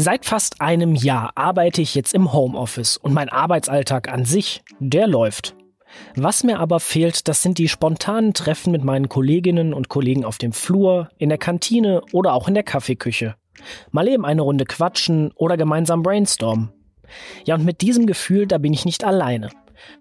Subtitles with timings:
[0.00, 5.08] Seit fast einem Jahr arbeite ich jetzt im Homeoffice und mein Arbeitsalltag an sich, der
[5.08, 5.56] läuft.
[6.14, 10.38] Was mir aber fehlt, das sind die spontanen Treffen mit meinen Kolleginnen und Kollegen auf
[10.38, 13.34] dem Flur, in der Kantine oder auch in der Kaffeeküche.
[13.90, 16.68] Mal eben eine Runde quatschen oder gemeinsam brainstormen.
[17.44, 19.48] Ja, und mit diesem Gefühl, da bin ich nicht alleine.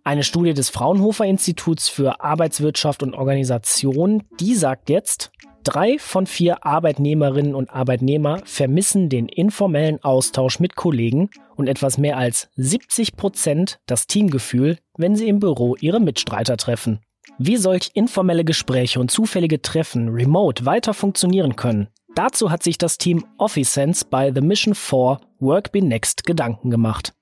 [0.03, 5.31] Eine Studie des Fraunhofer Instituts für Arbeitswirtschaft und Organisation, die sagt jetzt,
[5.67, 12.17] drei von vier Arbeitnehmerinnen und Arbeitnehmer vermissen den informellen Austausch mit Kollegen und etwas mehr
[12.17, 16.99] als 70 Prozent das Teamgefühl, wenn sie im Büro ihre Mitstreiter treffen.
[17.37, 22.97] Wie solch informelle Gespräche und zufällige Treffen remote weiter funktionieren können, dazu hat sich das
[22.97, 27.13] Team OfficeSense bei The Mission 4 Work Be Next Gedanken gemacht.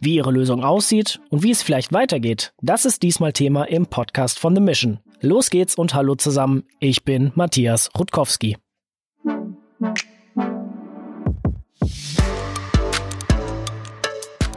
[0.00, 4.38] Wie ihre Lösung aussieht und wie es vielleicht weitergeht, das ist diesmal Thema im Podcast
[4.38, 5.00] von The Mission.
[5.22, 8.56] Los geht's und hallo zusammen, ich bin Matthias Rutkowski.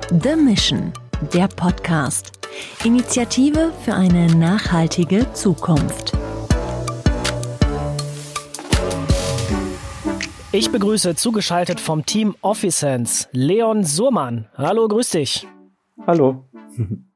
[0.10, 0.94] The Mission,
[1.34, 2.40] der Podcast.
[2.86, 6.14] Initiative für eine nachhaltige Zukunft.
[10.54, 14.48] Ich begrüße zugeschaltet vom Team Officense Leon Surmann.
[14.56, 15.46] Hallo, grüß dich.
[16.08, 16.46] Hallo.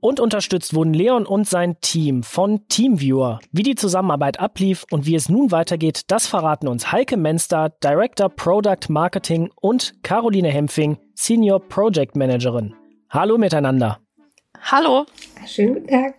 [0.00, 3.40] Und unterstützt wurden Leon und sein Team von Teamviewer.
[3.52, 8.28] Wie die Zusammenarbeit ablief und wie es nun weitergeht, das verraten uns Heike Menster, Director
[8.28, 12.74] Product Marketing und Caroline Hempfing, Senior Project Managerin.
[13.10, 13.98] Hallo miteinander.
[14.60, 15.06] Hallo.
[15.46, 16.14] Schönen guten Tag.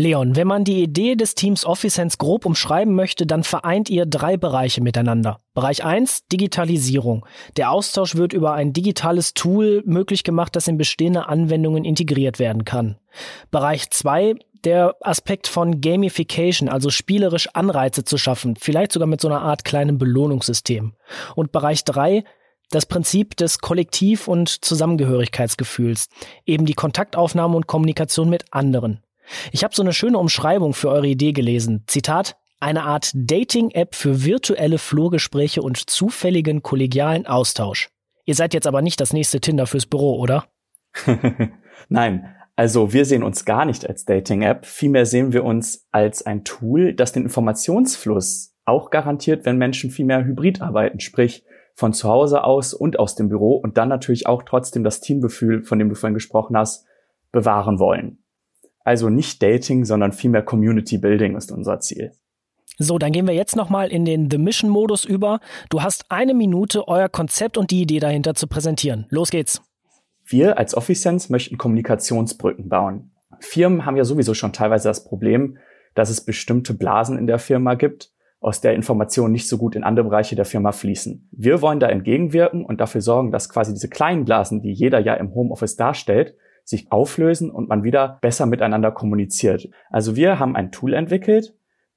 [0.00, 4.38] Leon, wenn man die Idee des Teams Officense grob umschreiben möchte, dann vereint ihr drei
[4.38, 5.40] Bereiche miteinander.
[5.52, 7.26] Bereich 1, Digitalisierung.
[7.58, 12.64] Der Austausch wird über ein digitales Tool möglich gemacht, das in bestehende Anwendungen integriert werden
[12.64, 12.96] kann.
[13.50, 19.28] Bereich 2, der Aspekt von Gamification, also spielerisch Anreize zu schaffen, vielleicht sogar mit so
[19.28, 20.94] einer Art kleinem Belohnungssystem.
[21.34, 22.24] Und Bereich 3,
[22.70, 26.08] das Prinzip des Kollektiv- und Zusammengehörigkeitsgefühls,
[26.46, 29.02] eben die Kontaktaufnahme und Kommunikation mit anderen.
[29.52, 31.84] Ich habe so eine schöne Umschreibung für eure Idee gelesen.
[31.86, 37.88] Zitat, eine Art Dating-App für virtuelle Flurgespräche und zufälligen kollegialen Austausch.
[38.24, 40.44] Ihr seid jetzt aber nicht das nächste Tinder fürs Büro, oder?
[41.88, 44.66] Nein, also wir sehen uns gar nicht als Dating-App.
[44.66, 50.04] Vielmehr sehen wir uns als ein Tool, das den Informationsfluss auch garantiert, wenn Menschen viel
[50.04, 54.26] mehr hybrid arbeiten, sprich von zu Hause aus und aus dem Büro und dann natürlich
[54.26, 56.86] auch trotzdem das Teamgefühl, von dem du vorhin gesprochen hast,
[57.32, 58.19] bewahren wollen.
[58.84, 62.12] Also nicht Dating, sondern vielmehr Community Building ist unser Ziel.
[62.78, 65.40] So, dann gehen wir jetzt nochmal in den The Mission Modus über.
[65.68, 69.06] Du hast eine Minute, euer Konzept und die Idee dahinter zu präsentieren.
[69.10, 69.60] Los geht's.
[70.24, 73.10] Wir als Officense möchten Kommunikationsbrücken bauen.
[73.40, 75.58] Firmen haben ja sowieso schon teilweise das Problem,
[75.94, 79.84] dass es bestimmte Blasen in der Firma gibt, aus der Informationen nicht so gut in
[79.84, 81.28] andere Bereiche der Firma fließen.
[81.32, 85.14] Wir wollen da entgegenwirken und dafür sorgen, dass quasi diese kleinen Blasen, die jeder ja
[85.14, 86.34] im Homeoffice darstellt,
[86.70, 89.68] sich auflösen und man wieder besser miteinander kommuniziert.
[89.90, 91.56] Also wir haben ein Tool entwickelt,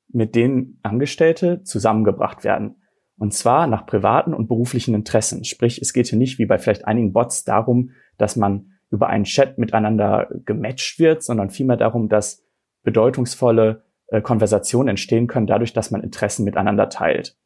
[0.10, 2.76] mit dem Angestellte zusammengebracht werden.
[3.18, 5.44] Und zwar nach privaten und beruflichen Interessen.
[5.44, 9.26] Sprich, es geht hier nicht wie bei vielleicht einigen Bots darum, dass man über einen
[9.26, 12.44] Chat miteinander gematcht wird, sondern vielmehr darum, dass
[12.82, 17.38] bedeutungsvolle äh, Konversationen entstehen können, dadurch, dass man Interessen miteinander teilt.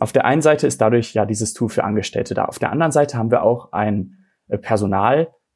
[0.00, 2.46] Auf der einen Seite ist dadurch ja dieses Tool für Angestellte da.
[2.46, 4.16] Auf der anderen Seite haben wir auch ein
[4.48, 4.58] äh,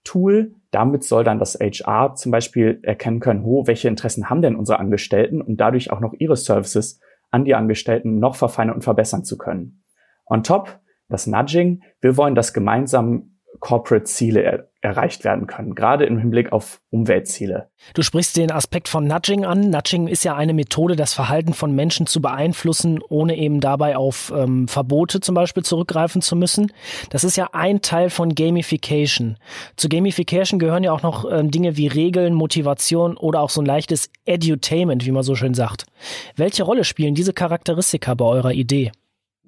[0.03, 4.57] Personaltool, damit soll dann das HR zum Beispiel erkennen können, ho, welche Interessen haben denn
[4.57, 9.25] unsere Angestellten und dadurch auch noch ihre Services an die Angestellten noch verfeinern und verbessern
[9.25, 9.83] zu können.
[10.27, 13.32] On top, das Nudging, wir wollen, dass gemeinsam
[13.63, 17.71] Corporate Ziele er erreicht werden können, gerade im Hinblick auf Umweltziele.
[17.95, 19.71] Du sprichst den Aspekt von Nudging an.
[19.71, 24.33] Nudging ist ja eine Methode, das Verhalten von Menschen zu beeinflussen, ohne eben dabei auf
[24.37, 26.73] ähm, Verbote zum Beispiel zurückgreifen zu müssen.
[27.11, 29.37] Das ist ja ein Teil von Gamification.
[29.77, 33.67] Zu Gamification gehören ja auch noch ähm, Dinge wie Regeln, Motivation oder auch so ein
[33.67, 35.87] leichtes Edutainment, wie man so schön sagt.
[36.35, 38.91] Welche Rolle spielen diese Charakteristika bei eurer Idee?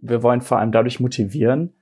[0.00, 1.72] Wir wollen vor allem dadurch motivieren,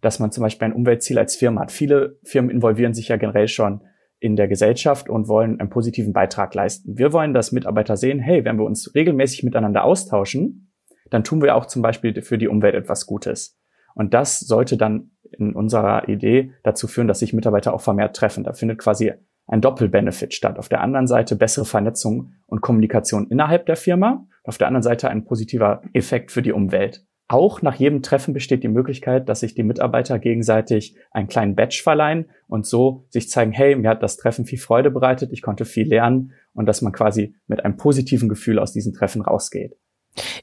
[0.00, 1.72] dass man zum Beispiel ein Umweltziel als Firma hat.
[1.72, 3.82] Viele Firmen involvieren sich ja generell schon
[4.18, 6.96] in der Gesellschaft und wollen einen positiven Beitrag leisten.
[6.98, 10.72] Wir wollen, dass Mitarbeiter sehen, hey, wenn wir uns regelmäßig miteinander austauschen,
[11.10, 13.58] dann tun wir auch zum Beispiel für die Umwelt etwas Gutes.
[13.94, 18.44] Und das sollte dann in unserer Idee dazu führen, dass sich Mitarbeiter auch vermehrt treffen.
[18.44, 19.12] Da findet quasi
[19.46, 20.58] ein Doppelbenefit statt.
[20.58, 24.26] Auf der anderen Seite bessere Vernetzung und Kommunikation innerhalb der Firma.
[24.44, 27.04] Auf der anderen Seite ein positiver Effekt für die Umwelt.
[27.28, 31.80] Auch nach jedem Treffen besteht die Möglichkeit, dass sich die Mitarbeiter gegenseitig einen kleinen Badge
[31.82, 35.64] verleihen und so sich zeigen, hey, mir hat das Treffen viel Freude bereitet, ich konnte
[35.64, 39.76] viel lernen und dass man quasi mit einem positiven Gefühl aus diesen Treffen rausgeht.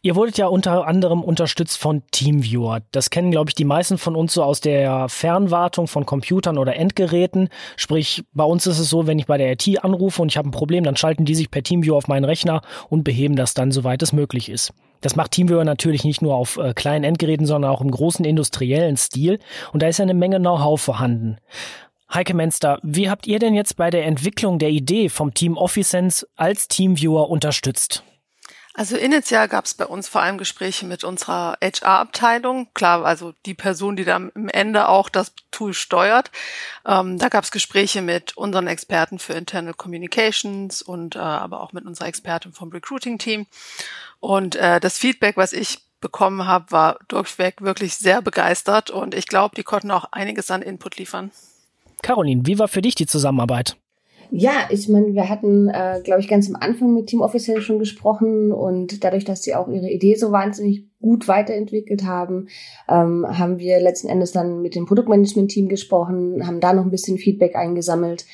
[0.01, 2.81] Ihr wurdet ja unter anderem unterstützt von Teamviewer.
[2.91, 6.75] Das kennen, glaube ich, die meisten von uns so aus der Fernwartung von Computern oder
[6.75, 7.49] Endgeräten.
[7.77, 10.49] Sprich, bei uns ist es so, wenn ich bei der IT anrufe und ich habe
[10.49, 13.71] ein Problem, dann schalten die sich per Teamviewer auf meinen Rechner und beheben das dann,
[13.71, 14.73] soweit es möglich ist.
[15.03, 18.97] Das macht Teamviewer natürlich nicht nur auf äh, kleinen Endgeräten, sondern auch im großen industriellen
[18.97, 19.37] Stil.
[19.73, 21.37] Und da ist ja eine Menge Know-how vorhanden.
[22.11, 26.25] Heike Menster, wie habt ihr denn jetzt bei der Entwicklung der Idee vom Team Officense
[26.35, 28.03] als Teamviewer unterstützt?
[28.75, 32.67] Also initial gab es bei uns vor allem Gespräche mit unserer HR-Abteilung.
[32.73, 36.31] Klar, also die Person, die dann am Ende auch das Tool steuert.
[36.83, 41.71] Ähm, da gab es Gespräche mit unseren Experten für Internal Communications und äh, aber auch
[41.71, 43.45] mit unserer Expertin vom Recruiting-Team.
[44.19, 49.27] Und äh, das Feedback, was ich bekommen habe, war durchweg wirklich sehr begeistert und ich
[49.27, 51.31] glaube, die konnten auch einiges an Input liefern.
[52.01, 53.77] Caroline, wie war für dich die Zusammenarbeit?
[54.35, 57.77] Ja, ich meine, wir hatten, äh, glaube ich, ganz am Anfang mit Team Official schon
[57.77, 62.47] gesprochen und dadurch, dass sie auch ihre Idee so wahnsinnig gut weiterentwickelt haben,
[62.89, 67.19] ähm, haben wir letzten Endes dann mit dem Produktmanagement-Team gesprochen, haben da noch ein bisschen
[67.19, 68.25] Feedback eingesammelt,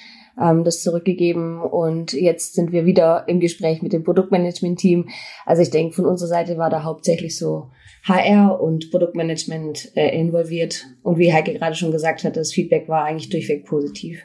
[0.42, 5.10] ähm, das zurückgegeben und jetzt sind wir wieder im Gespräch mit dem Produktmanagement-Team.
[5.46, 7.72] Also ich denke, von unserer Seite war da hauptsächlich so
[8.06, 13.04] HR und Produktmanagement äh, involviert und wie Heike gerade schon gesagt hat, das Feedback war
[13.04, 14.24] eigentlich durchweg positiv.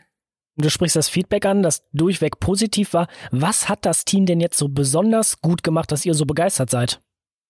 [0.57, 3.09] Du sprichst das Feedback an, das durchweg positiv war.
[3.33, 7.01] Was hat das Team denn jetzt so besonders gut gemacht, dass ihr so begeistert seid?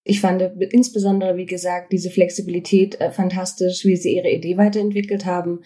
[0.04, 5.60] Ich fand insbesondere, wie gesagt, diese Flexibilität äh, fantastisch, wie sie ihre Idee weiterentwickelt haben.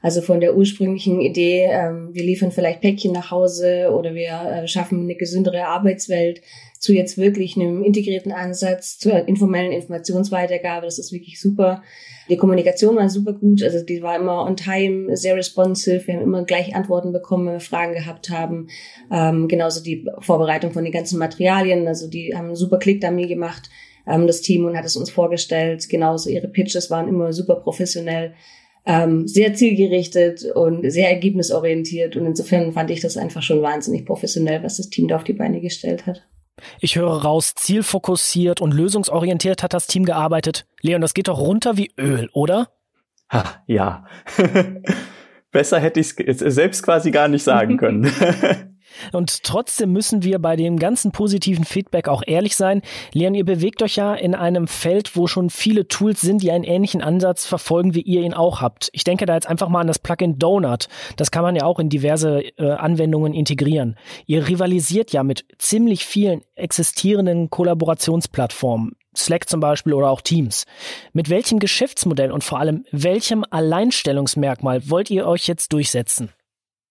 [0.00, 4.68] Also von der ursprünglichen Idee, ähm, wir liefern vielleicht Päckchen nach Hause oder wir äh,
[4.68, 6.40] schaffen eine gesündere Arbeitswelt,
[6.80, 10.86] zu jetzt wirklich einem integrierten Ansatz, zur informellen Informationsweitergabe.
[10.86, 11.82] Das ist wirklich super.
[12.30, 16.06] Die Kommunikation war super gut, also die war immer on time, sehr responsive.
[16.06, 18.68] Wir haben immer gleich Antworten bekommen, wenn wir Fragen gehabt haben.
[19.12, 23.68] Ähm, genauso die Vorbereitung von den ganzen Materialien, also die haben einen super Click-Dummy gemacht,
[24.06, 25.86] ähm, das Team, und hat es uns vorgestellt.
[25.90, 28.32] Genauso ihre Pitches waren immer super professionell.
[28.86, 32.16] Ähm, sehr zielgerichtet und sehr ergebnisorientiert.
[32.16, 35.34] Und insofern fand ich das einfach schon wahnsinnig professionell, was das Team da auf die
[35.34, 36.26] Beine gestellt hat.
[36.80, 40.66] Ich höre raus, zielfokussiert und lösungsorientiert hat das Team gearbeitet.
[40.80, 42.68] Leon, das geht doch runter wie Öl, oder?
[43.32, 44.04] Ha, ja.
[45.52, 48.10] Besser hätte ich es selbst quasi gar nicht sagen können.
[49.12, 52.82] Und trotzdem müssen wir bei dem ganzen positiven Feedback auch ehrlich sein.
[53.12, 56.64] Leon, ihr bewegt euch ja in einem Feld, wo schon viele Tools sind, die einen
[56.64, 58.90] ähnlichen Ansatz verfolgen, wie ihr ihn auch habt.
[58.92, 60.88] Ich denke da jetzt einfach mal an das Plugin Donut.
[61.16, 63.96] Das kann man ja auch in diverse äh, Anwendungen integrieren.
[64.26, 68.96] Ihr rivalisiert ja mit ziemlich vielen existierenden Kollaborationsplattformen.
[69.16, 70.66] Slack zum Beispiel oder auch Teams.
[71.12, 76.30] Mit welchem Geschäftsmodell und vor allem welchem Alleinstellungsmerkmal wollt ihr euch jetzt durchsetzen?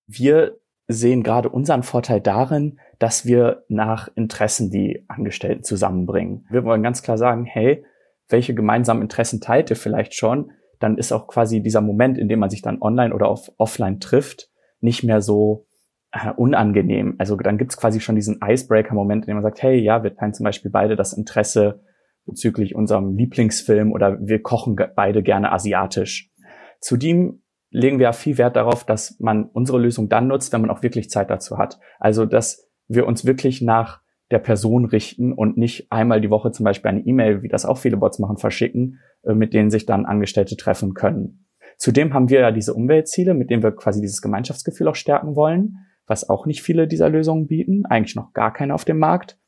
[0.05, 0.57] Wir
[0.89, 6.47] sehen gerade unseren Vorteil darin, dass wir nach Interessen die Angestellten zusammenbringen.
[6.49, 7.85] Wir wollen ganz klar sagen, hey,
[8.27, 10.51] welche gemeinsamen Interessen teilt ihr vielleicht schon?
[10.79, 13.99] Dann ist auch quasi dieser Moment, in dem man sich dann online oder auf offline
[13.99, 14.49] trifft,
[14.81, 15.67] nicht mehr so
[16.11, 17.15] äh, unangenehm.
[17.19, 20.33] Also dann gibt's quasi schon diesen Icebreaker-Moment, in dem man sagt, hey, ja, wir teilen
[20.33, 21.81] zum Beispiel beide das Interesse
[22.25, 26.31] bezüglich unserem Lieblingsfilm oder wir kochen beide gerne asiatisch.
[26.79, 30.83] Zudem legen wir viel Wert darauf, dass man unsere Lösung dann nutzt, wenn man auch
[30.83, 31.79] wirklich Zeit dazu hat.
[31.99, 34.01] Also, dass wir uns wirklich nach
[34.31, 37.77] der Person richten und nicht einmal die Woche zum Beispiel eine E-Mail, wie das auch
[37.77, 41.45] viele Bots machen, verschicken, äh, mit denen sich dann Angestellte treffen können.
[41.77, 45.77] Zudem haben wir ja diese Umweltziele, mit denen wir quasi dieses Gemeinschaftsgefühl auch stärken wollen,
[46.05, 49.39] was auch nicht viele dieser Lösungen bieten, eigentlich noch gar keine auf dem Markt.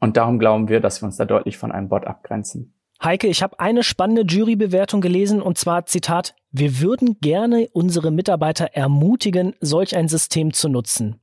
[0.00, 2.74] Und darum glauben wir, dass wir uns da deutlich von einem Bot abgrenzen.
[3.02, 8.66] Heike, ich habe eine spannende Jurybewertung gelesen und zwar Zitat, wir würden gerne unsere Mitarbeiter
[8.74, 11.18] ermutigen, solch ein System zu nutzen.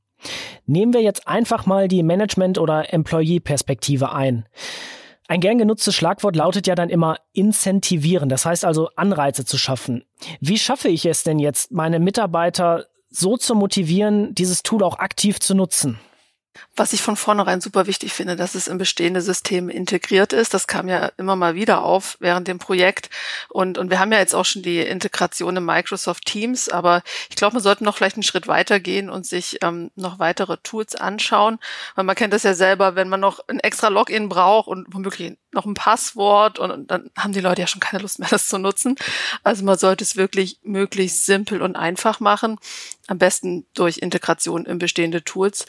[0.66, 4.44] Nehmen wir jetzt einfach mal die Management- oder Employee-Perspektive ein.
[5.28, 10.02] Ein gern genutztes Schlagwort lautet ja dann immer incentivieren, das heißt also Anreize zu schaffen.
[10.40, 15.38] Wie schaffe ich es denn jetzt, meine Mitarbeiter so zu motivieren, dieses Tool auch aktiv
[15.38, 16.00] zu nutzen?
[16.74, 20.52] Was ich von vornherein super wichtig finde, dass es in bestehende Systeme integriert ist.
[20.52, 23.08] Das kam ja immer mal wieder auf während dem Projekt.
[23.48, 27.36] Und, und wir haben ja jetzt auch schon die Integration in Microsoft Teams, aber ich
[27.36, 30.96] glaube, man sollte noch vielleicht einen Schritt weiter gehen und sich ähm, noch weitere Tools
[30.96, 31.58] anschauen.
[31.94, 35.36] Weil man kennt das ja selber, wenn man noch ein extra Login braucht und womöglich
[35.52, 38.48] noch ein Passwort und, und dann haben die Leute ja schon keine Lust mehr, das
[38.48, 38.96] zu nutzen.
[39.44, 42.58] Also man sollte es wirklich möglichst simpel und einfach machen.
[43.06, 45.66] Am besten durch Integration in bestehende Tools.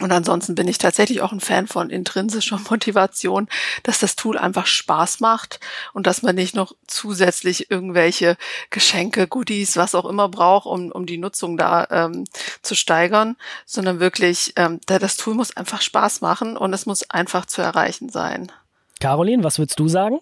[0.00, 3.48] Und ansonsten bin ich tatsächlich auch ein Fan von intrinsischer Motivation,
[3.82, 5.60] dass das Tool einfach Spaß macht
[5.92, 8.36] und dass man nicht noch zusätzlich irgendwelche
[8.70, 12.24] Geschenke, Goodies, was auch immer braucht, um, um die Nutzung da ähm,
[12.62, 17.46] zu steigern, sondern wirklich, ähm, das Tool muss einfach Spaß machen und es muss einfach
[17.46, 18.50] zu erreichen sein.
[19.00, 20.20] Caroline, was würdest du sagen?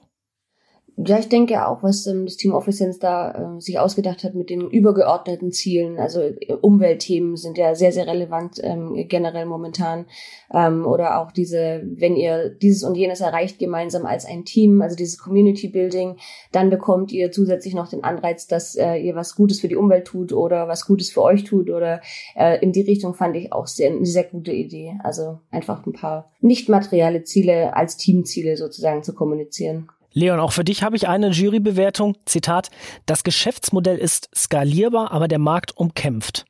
[0.97, 4.51] Ja, ich denke auch, was ähm, das Team Office da äh, sich ausgedacht hat mit
[4.51, 5.99] den übergeordneten Zielen.
[5.99, 10.07] Also äh, Umweltthemen sind ja sehr, sehr relevant ähm, generell momentan.
[10.53, 14.97] Ähm, oder auch diese, wenn ihr dieses und jenes erreicht gemeinsam als ein Team, also
[14.97, 16.17] dieses Community Building,
[16.53, 20.07] dann bekommt ihr zusätzlich noch den Anreiz, dass äh, ihr was Gutes für die Umwelt
[20.07, 22.01] tut oder was Gutes für euch tut oder
[22.37, 24.99] äh, in die Richtung fand ich auch sehr, eine sehr gute Idee.
[25.03, 29.89] Also einfach ein paar nicht materielle Ziele als Teamziele sozusagen zu kommunizieren.
[30.13, 32.17] Leon, auch für dich habe ich eine Jurybewertung.
[32.25, 32.71] Zitat,
[33.07, 36.47] das Geschäftsmodell ist skalierbar, aber der Markt umkämpft.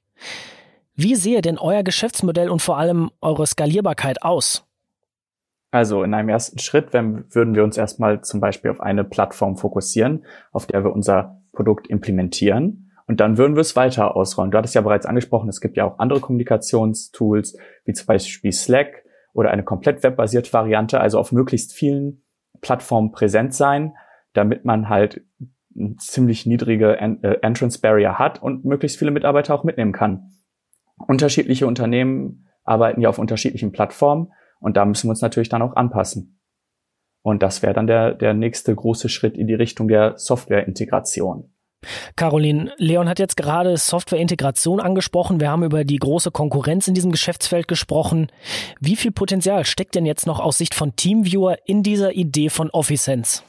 [0.94, 4.66] Wie sehe denn euer Geschäftsmodell und vor allem eure Skalierbarkeit aus?
[5.70, 9.56] Also in einem ersten Schritt wenn, würden wir uns erstmal zum Beispiel auf eine Plattform
[9.56, 12.90] fokussieren, auf der wir unser Produkt implementieren.
[13.06, 14.50] Und dann würden wir es weiter ausrollen.
[14.50, 19.04] Du hattest ja bereits angesprochen, es gibt ja auch andere Kommunikationstools, wie zum Beispiel Slack
[19.32, 22.22] oder eine komplett webbasierte Variante, also auf möglichst vielen
[22.60, 23.94] Plattform präsent sein,
[24.32, 25.22] damit man halt
[25.76, 30.32] eine ziemlich niedrige äh, Entrance Barrier hat und möglichst viele Mitarbeiter auch mitnehmen kann.
[31.06, 35.76] Unterschiedliche Unternehmen arbeiten ja auf unterschiedlichen Plattformen und da müssen wir uns natürlich dann auch
[35.76, 36.40] anpassen.
[37.22, 41.52] Und das wäre dann der, der nächste große Schritt in die Richtung der Softwareintegration.
[42.16, 45.40] Caroline, Leon hat jetzt gerade Softwareintegration angesprochen.
[45.40, 48.28] Wir haben über die große Konkurrenz in diesem Geschäftsfeld gesprochen.
[48.80, 52.70] Wie viel Potenzial steckt denn jetzt noch aus Sicht von Teamviewer in dieser Idee von
[52.70, 53.42] Officense?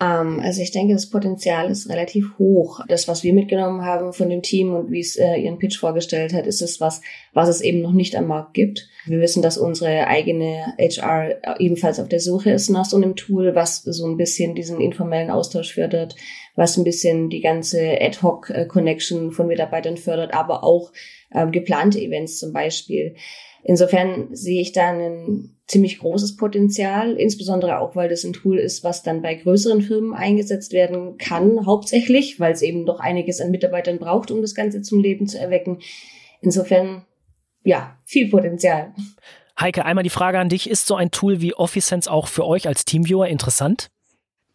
[0.00, 2.80] Ähm, also ich denke, das Potenzial ist relativ hoch.
[2.88, 6.32] Das, was wir mitgenommen haben von dem Team und wie es äh, ihren Pitch vorgestellt
[6.32, 7.02] hat, ist es was,
[7.34, 8.88] was es eben noch nicht am Markt gibt.
[9.04, 13.54] Wir wissen, dass unsere eigene HR ebenfalls auf der Suche ist nach so einem Tool,
[13.54, 16.16] was so ein bisschen diesen informellen Austausch fördert,
[16.60, 20.92] was ein bisschen die ganze Ad-Hoc-Connection von Mitarbeitern fördert, aber auch
[21.32, 23.16] ähm, geplante Events zum Beispiel.
[23.64, 28.84] Insofern sehe ich da ein ziemlich großes Potenzial, insbesondere auch, weil das ein Tool ist,
[28.84, 33.50] was dann bei größeren Firmen eingesetzt werden kann, hauptsächlich, weil es eben doch einiges an
[33.50, 35.78] Mitarbeitern braucht, um das Ganze zum Leben zu erwecken.
[36.42, 37.06] Insofern,
[37.64, 38.92] ja, viel Potenzial.
[39.58, 42.68] Heike, einmal die Frage an dich, ist so ein Tool wie Officense auch für euch
[42.68, 43.88] als Teamviewer interessant?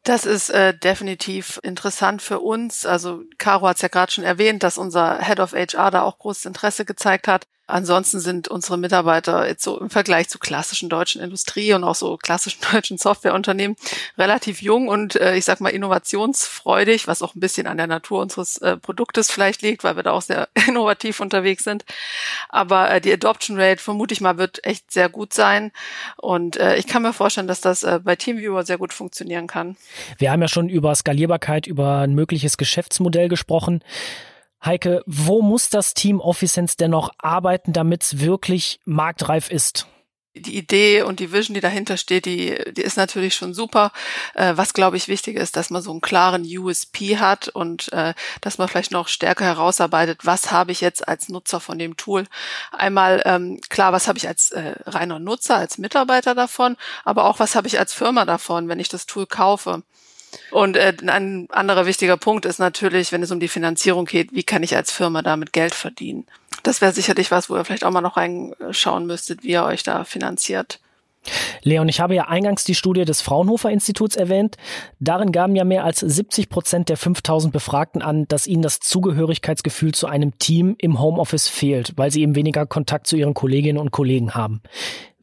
[0.06, 2.86] Das ist äh, definitiv interessant für uns.
[2.86, 6.20] Also Caro hat es ja gerade schon erwähnt, dass unser Head of HR da auch
[6.20, 7.48] großes Interesse gezeigt hat.
[7.68, 12.18] Ansonsten sind unsere Mitarbeiter jetzt so im Vergleich zu klassischen deutschen Industrie und auch so
[12.18, 13.76] klassischen deutschen Softwareunternehmen
[14.18, 18.22] relativ jung und äh, ich sag mal innovationsfreudig, was auch ein bisschen an der Natur
[18.22, 21.86] unseres äh, Produktes vielleicht liegt, weil wir da auch sehr innovativ unterwegs sind.
[22.50, 25.72] Aber äh, die Adoption Rate vermute ich mal wird echt sehr gut sein
[26.18, 29.76] und äh, ich kann mir vorstellen, dass das äh, bei Teamviewer sehr gut funktionieren kann.
[30.18, 33.82] Wir haben ja schon über Skalierbarkeit, über ein mögliches Geschäftsmodell gesprochen.
[34.66, 39.88] Heike, wo muss das Team Officense denn noch arbeiten, damit es wirklich marktreif ist?
[40.36, 43.92] die Idee und die Vision, die dahinter steht, die, die ist natürlich schon super.
[44.34, 48.14] Äh, was, glaube ich, wichtig ist, dass man so einen klaren USP hat und äh,
[48.42, 52.26] dass man vielleicht noch stärker herausarbeitet, was habe ich jetzt als Nutzer von dem Tool.
[52.72, 57.40] Einmal ähm, klar, was habe ich als äh, reiner Nutzer, als Mitarbeiter davon, aber auch
[57.40, 59.84] was habe ich als Firma davon, wenn ich das Tool kaufe.
[60.52, 64.44] Und äh, ein anderer wichtiger Punkt ist natürlich, wenn es um die Finanzierung geht, wie
[64.44, 66.26] kann ich als Firma damit Geld verdienen?
[66.64, 69.84] Das wäre sicherlich was, wo ihr vielleicht auch mal noch reinschauen müsstet, wie ihr euch
[69.84, 70.80] da finanziert.
[71.64, 74.58] Leon, ich habe ja eingangs die Studie des Fraunhofer Instituts erwähnt.
[75.00, 79.94] Darin gaben ja mehr als 70 Prozent der 5000 Befragten an, dass ihnen das Zugehörigkeitsgefühl
[79.94, 83.92] zu einem Team im Homeoffice fehlt, weil sie eben weniger Kontakt zu ihren Kolleginnen und
[83.92, 84.62] Kollegen haben.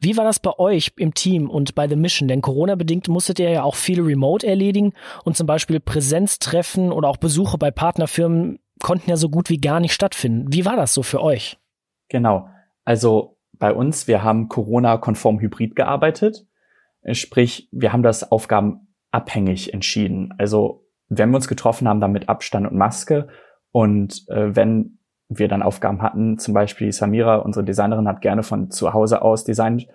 [0.03, 2.27] Wie war das bei euch im Team und bei The Mission?
[2.27, 4.93] Denn Corona-bedingt musstet ihr ja auch viel remote erledigen
[5.23, 9.79] und zum Beispiel Präsenztreffen oder auch Besuche bei Partnerfirmen konnten ja so gut wie gar
[9.79, 10.51] nicht stattfinden.
[10.51, 11.57] Wie war das so für euch?
[12.09, 12.47] Genau.
[12.83, 16.45] Also bei uns, wir haben Corona-konform hybrid gearbeitet.
[17.11, 20.33] Sprich, wir haben das aufgabenabhängig entschieden.
[20.37, 23.29] Also wenn wir uns getroffen haben, dann mit Abstand und Maske.
[23.71, 24.99] Und äh, wenn
[25.37, 29.43] wir dann Aufgaben hatten, zum Beispiel Samira, unsere Designerin, hat gerne von zu Hause aus
[29.43, 29.87] designt,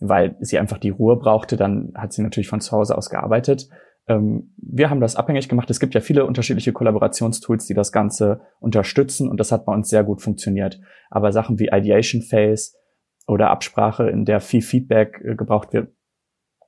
[0.00, 3.68] weil sie einfach die Ruhe brauchte, dann hat sie natürlich von zu Hause aus gearbeitet.
[4.08, 5.70] Ähm, wir haben das abhängig gemacht.
[5.70, 9.88] Es gibt ja viele unterschiedliche Kollaborationstools, die das Ganze unterstützen und das hat bei uns
[9.88, 10.80] sehr gut funktioniert.
[11.10, 12.72] Aber Sachen wie Ideation Phase
[13.26, 15.92] oder Absprache, in der viel Feedback äh, gebraucht wird,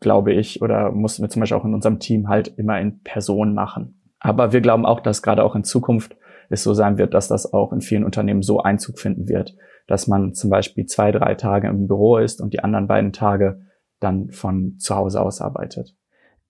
[0.00, 3.54] glaube ich, oder mussten wir zum Beispiel auch in unserem Team halt immer in Person
[3.54, 4.00] machen.
[4.20, 6.16] Aber wir glauben auch, dass gerade auch in Zukunft
[6.48, 9.54] es so sein wird, dass das auch in vielen Unternehmen so Einzug finden wird,
[9.86, 13.62] dass man zum Beispiel zwei, drei Tage im Büro ist und die anderen beiden Tage
[14.00, 15.94] dann von zu Hause aus arbeitet.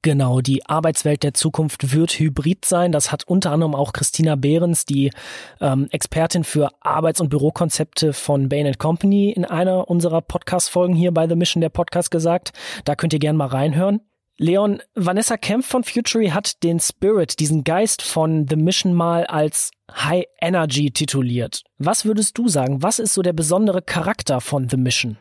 [0.05, 2.91] Genau, die Arbeitswelt der Zukunft wird hybrid sein.
[2.91, 5.13] Das hat unter anderem auch Christina Behrens, die
[5.61, 11.29] ähm, Expertin für Arbeits- und Bürokonzepte von Bain Company, in einer unserer Podcast-Folgen hier bei
[11.29, 12.53] The Mission der Podcast gesagt.
[12.85, 14.01] Da könnt ihr gerne mal reinhören.
[14.43, 19.71] Leon, Vanessa Kempf von Futury hat den Spirit, diesen Geist von The Mission mal als
[19.89, 21.63] High Energy tituliert.
[21.79, 22.83] Was würdest du sagen?
[22.83, 25.17] Was ist so der besondere Charakter von The Mission?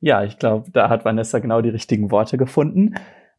[0.00, 2.94] Ja, ich glaube, da hat Vanessa genau die richtigen Worte gefunden.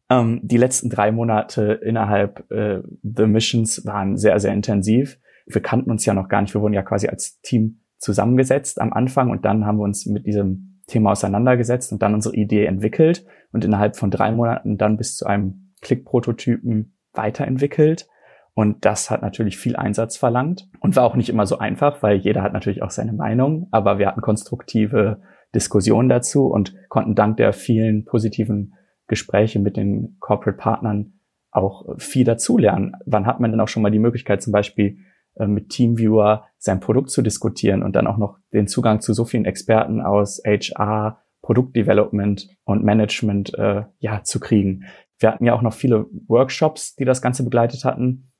[0.08, 5.18] Ähm, die letzten drei Monate innerhalb äh, The Missions waren sehr, sehr intensiv.
[5.44, 6.54] Wir kannten uns ja noch gar nicht.
[6.54, 10.24] Wir wurden ja quasi als Team zusammengesetzt am Anfang und dann haben wir uns mit
[10.24, 15.16] diesem Thema auseinandergesetzt und dann unsere Idee entwickelt und innerhalb von drei Monaten dann bis
[15.16, 18.06] zu einem Klick-Prototypen weiterentwickelt.
[18.54, 22.18] Und das hat natürlich viel Einsatz verlangt und war auch nicht immer so einfach, weil
[22.18, 25.22] jeder hat natürlich auch seine Meinung, aber wir hatten konstruktive
[25.54, 28.74] Diskussionen dazu und konnten dank der vielen positiven
[29.06, 31.14] Gespräche mit den Corporate Partnern
[31.50, 32.92] auch viel dazulernen.
[33.06, 34.98] Wann hat man denn auch schon mal die Möglichkeit, zum Beispiel
[35.38, 39.44] mit Teamviewer sein Produkt zu diskutieren und dann auch noch den Zugang zu so vielen
[39.44, 44.84] Experten aus HR, Produktdevelopment und Management äh, ja zu kriegen.
[45.18, 48.32] Wir hatten ja auch noch viele Workshops, die das Ganze begleitet hatten,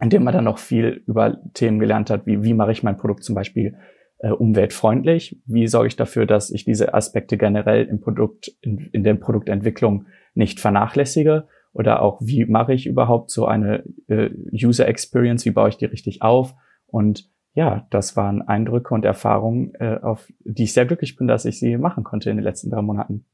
[0.00, 2.96] in dem man dann noch viel über Themen gelernt hat, wie wie mache ich mein
[2.96, 3.76] Produkt zum Beispiel
[4.18, 5.40] äh, umweltfreundlich?
[5.46, 10.06] Wie sorge ich dafür, dass ich diese Aspekte generell im Produkt, in, in der Produktentwicklung
[10.34, 11.48] nicht vernachlässige?
[11.74, 15.44] Oder auch, wie mache ich überhaupt so eine äh, User Experience?
[15.44, 16.54] Wie baue ich die richtig auf?
[16.86, 21.44] Und ja, das waren Eindrücke und Erfahrungen, äh, auf die ich sehr glücklich bin, dass
[21.44, 23.26] ich sie machen konnte in den letzten drei Monaten.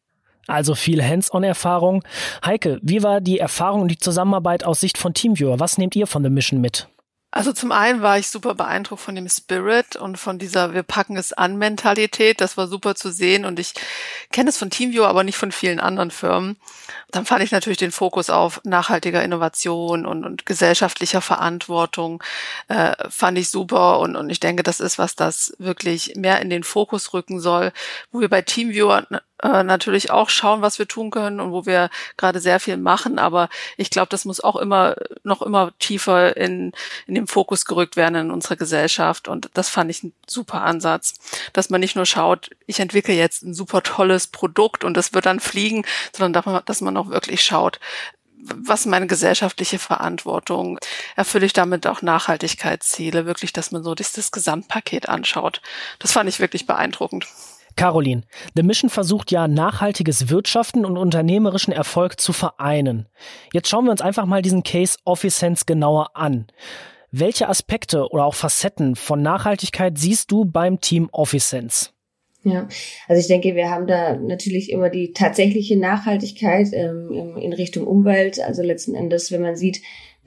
[0.46, 2.02] Also viel Hands-on-Erfahrung.
[2.44, 5.60] Heike, wie war die Erfahrung und die Zusammenarbeit aus Sicht von Teamviewer?
[5.60, 6.88] Was nehmt ihr von der Mission mit?
[7.32, 11.16] Also zum einen war ich super beeindruckt von dem Spirit und von dieser Wir packen
[11.16, 12.40] es an Mentalität.
[12.40, 13.74] Das war super zu sehen und ich
[14.32, 16.56] kenne es von Teamviewer, aber nicht von vielen anderen Firmen.
[17.12, 22.20] Dann fand ich natürlich den Fokus auf nachhaltiger Innovation und, und gesellschaftlicher Verantwortung,
[22.66, 26.50] äh, fand ich super und, und ich denke, das ist was, das wirklich mehr in
[26.50, 27.72] den Fokus rücken soll,
[28.10, 29.06] wo wir bei Teamviewer
[29.42, 33.18] äh, natürlich auch schauen, was wir tun können und wo wir gerade sehr viel machen.
[33.18, 36.72] Aber ich glaube, das muss auch immer noch immer tiefer in,
[37.06, 39.28] in den Fokus gerückt werden in unserer Gesellschaft.
[39.28, 41.14] Und das fand ich ein super Ansatz,
[41.52, 45.26] dass man nicht nur schaut, ich entwickle jetzt ein super tolles Produkt und das wird
[45.26, 45.84] dann fliegen,
[46.16, 47.80] sondern dass man auch wirklich schaut,
[48.42, 50.78] was meine gesellschaftliche Verantwortung?
[51.16, 53.26] Erfülle ich damit auch Nachhaltigkeitsziele?
[53.26, 55.60] Wirklich, dass man so das, das Gesamtpaket anschaut.
[55.98, 57.26] Das fand ich wirklich beeindruckend.
[57.80, 63.08] Caroline, The Mission versucht ja nachhaltiges Wirtschaften und unternehmerischen Erfolg zu vereinen.
[63.54, 66.48] Jetzt schauen wir uns einfach mal diesen Case OfficeSense genauer an.
[67.10, 71.88] Welche Aspekte oder auch Facetten von Nachhaltigkeit siehst du beim Team OfficeSense?
[72.42, 72.68] Ja,
[73.08, 78.40] also ich denke, wir haben da natürlich immer die tatsächliche Nachhaltigkeit ähm, in Richtung Umwelt.
[78.40, 79.80] Also letzten Endes, wenn man sieht,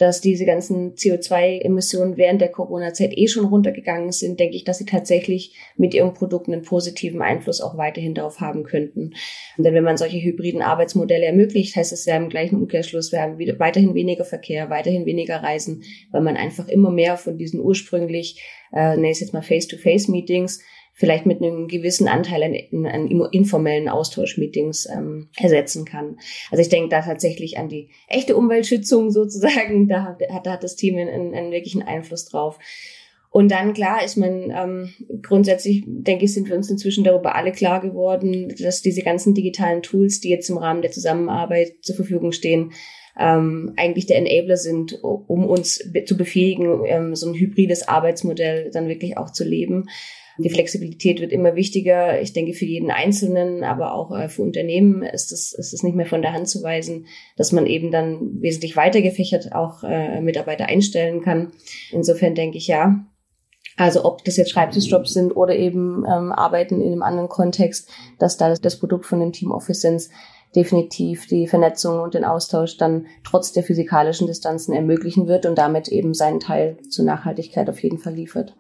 [0.04, 4.86] dass diese ganzen CO2-Emissionen während der Corona-Zeit eh schon runtergegangen sind, denke ich, dass sie
[4.86, 9.13] tatsächlich mit ihren Produkten einen positiven Einfluss auch weiterhin darauf haben könnten.
[9.58, 13.39] Denn wenn man solche hybriden Arbeitsmodelle ermöglicht, heißt es ja im gleichen Umkehrschluss, wir haben
[13.60, 18.98] weiterhin weniger Verkehr, weiterhin weniger Reisen, weil man einfach immer mehr von diesen ursprünglich, äh,
[18.98, 20.60] nenne ich jetzt mal Face-to-Face-Meetings,
[20.94, 26.18] vielleicht mit einem gewissen Anteil an, an informellen Austauschmeetings ähm, ersetzen kann.
[26.52, 30.98] Also ich denke da tatsächlich an die echte Umweltschützung sozusagen, da hat, hat das Team
[30.98, 32.60] einen, einen wirklichen Einfluss drauf.
[33.34, 37.52] Und dann klar ist man ähm, grundsätzlich, denke ich, sind wir uns inzwischen darüber alle
[37.52, 42.32] klar geworden, dass diese ganzen digitalen Tools, die jetzt im Rahmen der Zusammenarbeit zur Verfügung
[42.32, 42.74] stehen,
[43.18, 48.70] ähm, eigentlich der Enabler sind, um uns be zu befähigen, ähm, so ein hybrides Arbeitsmodell
[48.72, 49.86] dann wirklich auch zu leben.
[50.38, 52.19] Die Flexibilität wird immer wichtiger.
[52.22, 55.96] Ich denke, für jeden Einzelnen, aber auch äh, für Unternehmen ist es, ist es nicht
[55.96, 57.06] mehr von der Hand zu weisen,
[57.38, 61.52] dass man eben dann wesentlich weiter gefächert auch äh, Mitarbeiter einstellen kann.
[61.91, 63.06] Insofern denke ich ja,
[63.78, 68.38] also ob das jetzt Schreibtischjobs sind oder eben ähm, Arbeiten in einem anderen Kontext, dass
[68.38, 70.10] da das Produkt von dem Team Office sind,
[70.56, 75.88] definitiv die Vernetzung und den Austausch dann trotz der physikalischen Distanzen ermöglichen wird und damit
[75.88, 78.56] eben seinen Teil zur Nachhaltigkeit auf jeden Fall liefert.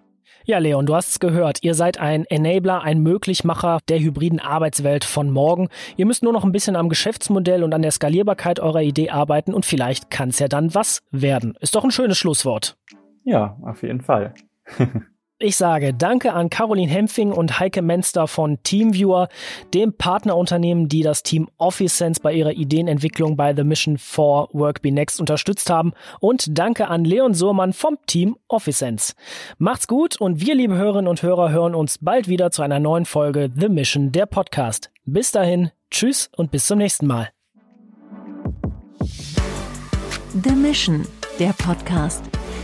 [0.45, 1.59] Ja, Leon, du hast es gehört.
[1.61, 5.69] Ihr seid ein Enabler, ein Möglichmacher der hybriden Arbeitswelt von morgen.
[5.95, 9.53] Ihr müsst nur noch ein bisschen am Geschäftsmodell und an der Skalierbarkeit eurer Idee arbeiten
[9.53, 11.55] und vielleicht kann es ja dann was werden.
[11.61, 12.75] Ist doch ein schönes Schlusswort.
[13.23, 14.33] Ja, auf jeden Fall.
[15.43, 19.27] Ich sage Danke an Caroline Hempfing und Heike Menster von Teamviewer,
[19.73, 24.93] dem Partnerunternehmen, die das Team OfficeSense bei ihrer Ideenentwicklung bei The Mission for Work Be
[24.93, 25.91] Next unterstützt haben.
[26.21, 29.15] Und danke an Leon Sohrmann vom Team OfficeSense.
[29.57, 33.03] Macht's gut und wir, liebe Hörerinnen und Hörer, hören uns bald wieder zu einer neuen
[33.03, 34.91] Folge The Mission, der Podcast.
[35.03, 37.31] Bis dahin, tschüss und bis zum nächsten Mal.
[40.41, 41.05] The Mission,
[41.37, 42.23] der Podcast.